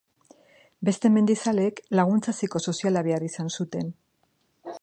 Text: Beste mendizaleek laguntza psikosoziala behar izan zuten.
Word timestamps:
Beste 0.89 1.11
mendizaleek 1.17 1.83
laguntza 1.99 2.35
psikosoziala 2.39 3.07
behar 3.11 3.29
izan 3.31 3.55
zuten. 3.61 3.97